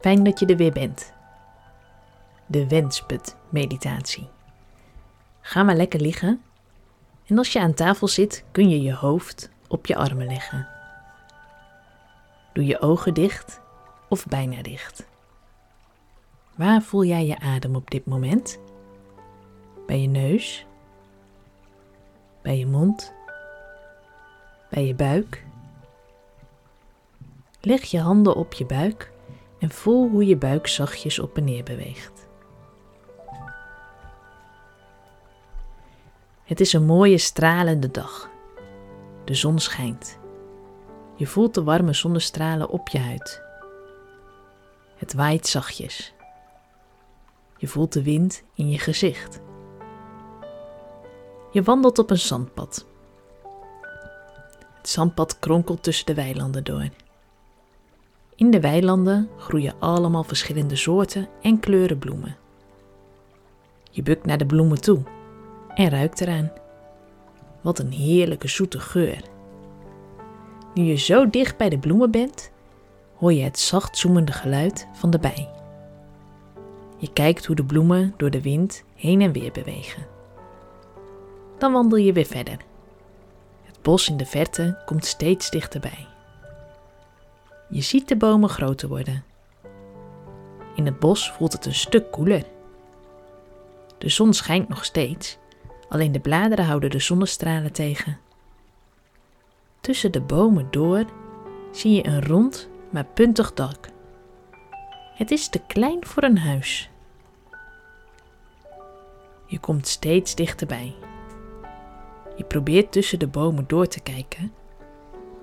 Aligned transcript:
Fijn 0.00 0.24
dat 0.24 0.38
je 0.38 0.46
er 0.46 0.56
weer 0.56 0.72
bent. 0.72 1.12
De 2.46 2.68
wensput 2.68 3.36
meditatie. 3.48 4.28
Ga 5.40 5.62
maar 5.62 5.76
lekker 5.76 6.00
liggen 6.00 6.42
en 7.26 7.38
als 7.38 7.52
je 7.52 7.60
aan 7.60 7.74
tafel 7.74 8.08
zit 8.08 8.44
kun 8.50 8.68
je 8.68 8.82
je 8.82 8.94
hoofd 8.94 9.50
op 9.68 9.86
je 9.86 9.96
armen 9.96 10.26
leggen. 10.26 10.68
Doe 12.52 12.66
je 12.66 12.80
ogen 12.80 13.14
dicht 13.14 13.60
of 14.08 14.26
bijna 14.26 14.62
dicht. 14.62 15.06
Waar 16.56 16.82
voel 16.82 17.04
jij 17.04 17.26
je 17.26 17.38
adem 17.38 17.74
op 17.74 17.90
dit 17.90 18.06
moment? 18.06 18.58
Bij 19.86 20.00
je 20.00 20.08
neus? 20.08 20.66
Bij 22.42 22.58
je 22.58 22.66
mond? 22.66 23.12
Bij 24.70 24.86
je 24.86 24.94
buik? 24.94 25.44
Leg 27.60 27.82
je 27.82 28.00
handen 28.00 28.36
op 28.36 28.52
je 28.52 28.66
buik 28.66 29.12
en 29.60 29.70
voel 29.70 30.08
hoe 30.08 30.26
je 30.26 30.36
buik 30.36 30.66
zachtjes 30.66 31.18
op 31.18 31.36
en 31.36 31.44
neer 31.44 31.64
beweegt. 31.64 32.28
Het 36.44 36.60
is 36.60 36.72
een 36.72 36.84
mooie 36.84 37.18
stralende 37.18 37.90
dag. 37.90 38.30
De 39.24 39.34
zon 39.34 39.58
schijnt. 39.58 40.18
Je 41.16 41.26
voelt 41.26 41.54
de 41.54 41.62
warme 41.62 41.92
zonnestralen 41.92 42.68
op 42.68 42.88
je 42.88 42.98
huid. 42.98 43.42
Het 44.96 45.14
waait 45.14 45.46
zachtjes. 45.46 46.14
Je 47.56 47.66
voelt 47.66 47.92
de 47.92 48.02
wind 48.02 48.42
in 48.54 48.70
je 48.70 48.78
gezicht. 48.78 49.40
Je 51.50 51.62
wandelt 51.62 51.98
op 51.98 52.10
een 52.10 52.18
zandpad. 52.18 52.86
Het 54.76 54.88
zandpad 54.88 55.38
kronkelt 55.38 55.82
tussen 55.82 56.06
de 56.06 56.14
weilanden 56.14 56.64
door. 56.64 56.88
In 58.40 58.50
de 58.50 58.60
weilanden 58.60 59.28
groeien 59.36 59.74
allemaal 59.78 60.24
verschillende 60.24 60.76
soorten 60.76 61.28
en 61.42 61.60
kleuren 61.60 61.98
bloemen. 61.98 62.36
Je 63.90 64.02
bukt 64.02 64.26
naar 64.26 64.38
de 64.38 64.46
bloemen 64.46 64.80
toe 64.80 65.02
en 65.74 65.90
ruikt 65.90 66.20
eraan. 66.20 66.52
Wat 67.60 67.78
een 67.78 67.92
heerlijke 67.92 68.48
zoete 68.48 68.80
geur. 68.80 69.22
Nu 70.74 70.82
je 70.82 70.96
zo 70.96 71.30
dicht 71.30 71.56
bij 71.56 71.68
de 71.68 71.78
bloemen 71.78 72.10
bent, 72.10 72.50
hoor 73.16 73.32
je 73.32 73.42
het 73.42 73.58
zacht 73.58 73.98
zoemende 73.98 74.32
geluid 74.32 74.86
van 74.92 75.10
de 75.10 75.18
bij. 75.18 75.48
Je 76.96 77.12
kijkt 77.12 77.46
hoe 77.46 77.56
de 77.56 77.64
bloemen 77.64 78.14
door 78.16 78.30
de 78.30 78.42
wind 78.42 78.84
heen 78.94 79.20
en 79.20 79.32
weer 79.32 79.52
bewegen. 79.52 80.06
Dan 81.58 81.72
wandel 81.72 81.98
je 81.98 82.12
weer 82.12 82.26
verder. 82.26 82.56
Het 83.62 83.82
bos 83.82 84.08
in 84.08 84.16
de 84.16 84.26
verte 84.26 84.82
komt 84.84 85.04
steeds 85.04 85.50
dichterbij. 85.50 86.09
Je 87.70 87.80
ziet 87.80 88.08
de 88.08 88.16
bomen 88.16 88.48
groter 88.48 88.88
worden. 88.88 89.24
In 90.74 90.86
het 90.86 90.98
bos 90.98 91.32
voelt 91.32 91.52
het 91.52 91.66
een 91.66 91.74
stuk 91.74 92.10
koeler. 92.10 92.44
De 93.98 94.08
zon 94.08 94.34
schijnt 94.34 94.68
nog 94.68 94.84
steeds, 94.84 95.38
alleen 95.88 96.12
de 96.12 96.20
bladeren 96.20 96.64
houden 96.64 96.90
de 96.90 96.98
zonnestralen 96.98 97.72
tegen. 97.72 98.18
Tussen 99.80 100.12
de 100.12 100.20
bomen 100.20 100.68
door 100.70 101.04
zie 101.72 101.94
je 101.94 102.06
een 102.06 102.26
rond, 102.26 102.68
maar 102.90 103.04
puntig 103.04 103.54
dak. 103.54 103.88
Het 105.14 105.30
is 105.30 105.48
te 105.48 105.60
klein 105.66 106.06
voor 106.06 106.22
een 106.22 106.38
huis. 106.38 106.90
Je 109.46 109.58
komt 109.58 109.88
steeds 109.88 110.34
dichterbij. 110.34 110.94
Je 112.36 112.44
probeert 112.44 112.92
tussen 112.92 113.18
de 113.18 113.26
bomen 113.26 113.64
door 113.66 113.86
te 113.86 114.00
kijken, 114.00 114.52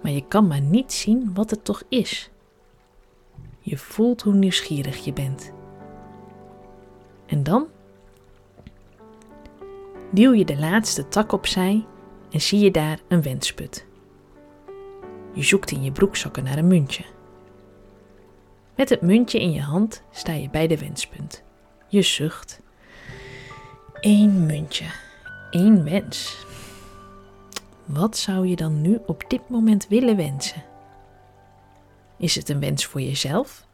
maar 0.02 0.12
je 0.12 0.28
kan 0.28 0.48
maar 0.48 0.62
niet 0.62 0.94
zien 0.94 1.34
wat 1.34 1.50
het 1.50 1.66
toch 1.66 1.84
is. 1.90 2.30
Je 3.60 3.78
voelt 3.78 4.22
hoe 4.22 4.34
nieuwsgierig 4.34 5.06
je 5.06 5.14
bent. 5.14 5.52
En 7.26 7.44
dan 7.44 7.68
duw 10.12 10.34
je 10.34 10.46
de 10.46 10.58
laatste 10.58 11.08
tak 11.08 11.32
opzij 11.32 11.86
en 12.32 12.42
zie 12.42 12.60
je 12.60 12.72
daar 12.72 13.00
een 13.08 13.22
wensput. 13.22 13.86
Je 15.34 15.44
zoekt 15.44 15.72
in 15.72 15.84
je 15.84 15.92
broekzakken 15.92 16.44
naar 16.44 16.58
een 16.58 16.68
muntje. 16.68 17.04
Met 18.76 18.90
het 18.90 19.02
muntje 19.02 19.40
in 19.40 19.52
je 19.52 19.62
hand 19.62 20.04
sta 20.12 20.34
je 20.34 20.50
bij 20.50 20.68
de 20.68 20.78
wenspunt. 20.78 21.44
Je 21.88 22.02
zucht. 22.02 22.62
Eén 23.94 24.46
muntje, 24.46 24.86
één 25.50 25.84
wens. 25.84 26.46
Wat 27.88 28.18
zou 28.18 28.48
je 28.48 28.56
dan 28.56 28.82
nu 28.82 29.00
op 29.06 29.24
dit 29.28 29.50
moment 29.50 29.88
willen 29.88 30.16
wensen? 30.16 30.64
Is 32.18 32.36
het 32.36 32.50
een 32.50 32.60
wens 32.60 32.86
voor 32.86 33.02
jezelf? 33.02 33.66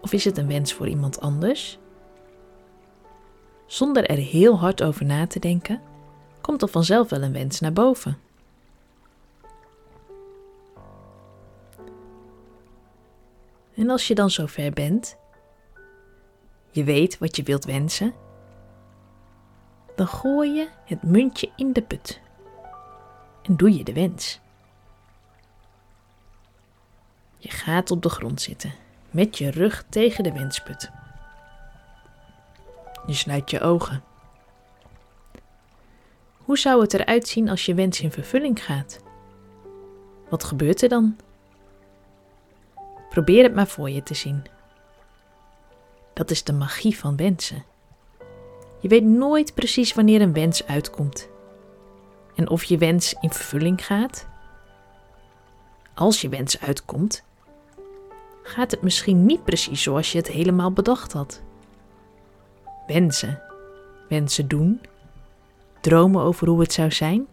Of 0.00 0.12
is 0.12 0.24
het 0.24 0.38
een 0.38 0.46
wens 0.46 0.72
voor 0.72 0.88
iemand 0.88 1.20
anders? 1.20 1.78
Zonder 3.66 4.06
er 4.06 4.16
heel 4.16 4.58
hard 4.58 4.82
over 4.82 5.04
na 5.04 5.26
te 5.26 5.38
denken, 5.38 5.80
komt 6.40 6.62
er 6.62 6.68
vanzelf 6.68 7.08
wel 7.08 7.22
een 7.22 7.32
wens 7.32 7.60
naar 7.60 7.72
boven. 7.72 8.18
En 13.74 13.90
als 13.90 14.08
je 14.08 14.14
dan 14.14 14.30
zover 14.30 14.72
bent, 14.72 15.16
je 16.70 16.84
weet 16.84 17.18
wat 17.18 17.36
je 17.36 17.42
wilt 17.42 17.64
wensen, 17.64 18.14
dan 19.96 20.06
gooi 20.06 20.50
je 20.52 20.68
het 20.84 21.02
muntje 21.02 21.50
in 21.56 21.72
de 21.72 21.82
put 21.82 22.20
en 23.48 23.56
doe 23.56 23.76
je 23.76 23.84
de 23.84 23.92
wens. 23.92 24.40
Je 27.36 27.50
gaat 27.50 27.90
op 27.90 28.02
de 28.02 28.08
grond 28.08 28.40
zitten, 28.40 28.74
met 29.10 29.38
je 29.38 29.50
rug 29.50 29.84
tegen 29.88 30.24
de 30.24 30.32
wensput. 30.32 30.90
Je 33.06 33.14
sluit 33.14 33.50
je 33.50 33.60
ogen. 33.60 34.02
Hoe 36.36 36.58
zou 36.58 36.80
het 36.80 36.94
eruit 36.94 37.28
zien 37.28 37.48
als 37.48 37.66
je 37.66 37.74
wens 37.74 38.00
in 38.00 38.12
vervulling 38.12 38.64
gaat? 38.64 39.00
Wat 40.28 40.44
gebeurt 40.44 40.82
er 40.82 40.88
dan? 40.88 41.16
Probeer 43.10 43.42
het 43.42 43.54
maar 43.54 43.66
voor 43.66 43.90
je 43.90 44.02
te 44.02 44.14
zien. 44.14 44.44
Dat 46.12 46.30
is 46.30 46.44
de 46.44 46.52
magie 46.52 46.98
van 46.98 47.16
wensen. 47.16 47.64
Je 48.80 48.88
weet 48.88 49.04
nooit 49.04 49.54
precies 49.54 49.94
wanneer 49.94 50.20
een 50.20 50.32
wens 50.32 50.66
uitkomt 50.66 51.28
en 52.38 52.48
of 52.48 52.64
je 52.64 52.78
wens 52.78 53.14
in 53.20 53.30
vervulling 53.30 53.84
gaat. 53.84 54.26
Als 55.94 56.20
je 56.20 56.28
wens 56.28 56.60
uitkomt, 56.60 57.24
gaat 58.42 58.70
het 58.70 58.82
misschien 58.82 59.26
niet 59.26 59.44
precies 59.44 59.82
zoals 59.82 60.12
je 60.12 60.18
het 60.18 60.26
helemaal 60.26 60.72
bedacht 60.72 61.12
had. 61.12 61.42
Wensen, 62.86 63.42
wensen 64.08 64.48
doen, 64.48 64.80
dromen 65.80 66.22
over 66.22 66.48
hoe 66.48 66.60
het 66.60 66.72
zou 66.72 66.90
zijn, 66.90 67.26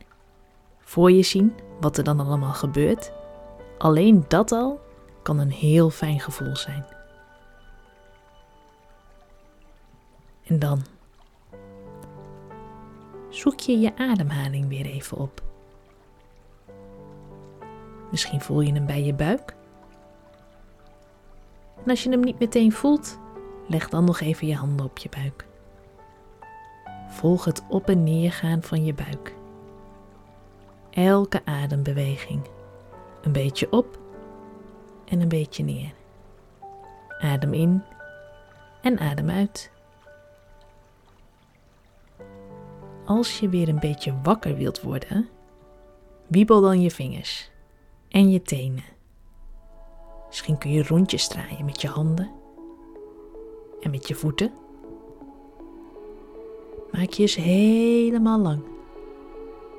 voor 0.79 1.11
je 1.11 1.23
zien 1.23 1.53
wat 1.79 1.97
er 1.97 2.03
dan 2.03 2.19
allemaal 2.19 2.53
gebeurt. 2.53 3.11
Alleen 3.77 4.25
dat 4.27 4.51
al 4.51 4.79
kan 5.21 5.39
een 5.39 5.51
heel 5.51 5.89
fijn 5.89 6.19
gevoel 6.19 6.55
zijn. 6.55 6.85
En 10.44 10.59
dan 10.59 10.85
zoek 13.35 13.59
je 13.59 13.79
je 13.79 13.97
ademhaling 13.97 14.68
weer 14.68 14.85
even 14.85 15.18
op. 15.18 15.44
Misschien 18.12 18.41
voel 18.41 18.62
je 18.62 18.73
hem 18.73 18.85
bij 18.85 19.03
je 19.03 19.13
buik. 19.13 19.56
En 21.84 21.90
als 21.90 22.03
je 22.03 22.09
hem 22.09 22.19
niet 22.19 22.40
meteen 22.40 22.72
voelt, 22.72 23.19
leg 23.68 23.90
dan 23.90 24.03
nog 24.03 24.19
even 24.19 24.47
je 24.47 24.56
handen 24.56 24.85
op 24.85 24.97
je 24.97 25.09
buik. 25.09 25.45
Volg 27.09 27.45
het 27.45 27.63
op 27.69 27.90
en 27.90 28.03
neer 28.03 28.31
gaan 28.31 28.62
van 28.62 28.85
je 28.85 28.94
buik. 28.94 29.34
Elke 30.90 31.41
adembeweging. 31.45 32.41
Een 33.22 33.31
beetje 33.31 33.72
op 33.72 34.00
en 35.06 35.22
een 35.22 35.28
beetje 35.28 35.63
neer. 35.63 35.94
Adem 37.19 37.54
in 37.54 37.83
en 38.81 39.00
adem 39.00 39.30
uit. 39.30 39.71
Als 43.06 43.40
je 43.40 43.50
weer 43.50 43.68
een 43.68 43.80
beetje 43.80 44.13
wakker 44.24 44.56
wilt 44.56 44.81
worden, 44.81 45.30
wiebel 46.28 46.62
dan 46.62 46.81
je 46.81 46.92
vingers 46.92 47.52
en 48.10 48.31
je 48.31 48.42
tenen. 48.42 48.84
Misschien 50.28 50.57
kun 50.57 50.72
je 50.72 50.84
rondjes 50.84 51.28
draaien 51.28 51.66
met 51.66 51.81
je 51.81 51.88
handen 51.88 52.31
en 53.81 53.92
met 53.92 54.07
je 54.07 54.16
voeten. 54.16 54.54
Maak 56.92 57.10
je 57.10 57.22
eens 57.22 57.36
helemaal 57.36 58.40
lang, 58.40 58.62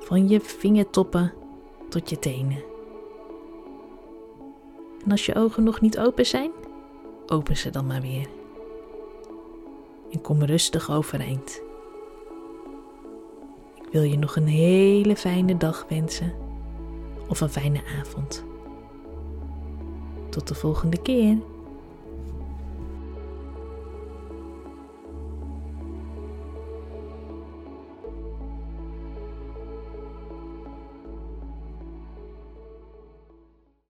van 0.00 0.28
je 0.28 0.40
vingertoppen 0.40 1.32
tot 1.88 2.10
je 2.10 2.18
tenen. 2.18 2.62
En 5.04 5.10
als 5.10 5.26
je 5.26 5.34
ogen 5.34 5.62
nog 5.62 5.80
niet 5.80 5.98
open 5.98 6.26
zijn, 6.26 6.50
open 7.26 7.56
ze 7.56 7.70
dan 7.70 7.86
maar 7.86 8.00
weer. 8.00 8.28
En 10.10 10.20
kom 10.20 10.42
rustig 10.42 10.90
overeind 10.90 11.64
wil 13.96 14.04
je 14.04 14.18
nog 14.18 14.36
een 14.36 14.46
hele 14.46 15.16
fijne 15.16 15.56
dag 15.56 15.86
wensen 15.88 16.32
of 17.28 17.40
een 17.40 17.48
fijne 17.48 17.80
avond. 18.00 18.44
Tot 20.30 20.48
de 20.48 20.54
volgende 20.54 21.02
keer. 21.02 21.36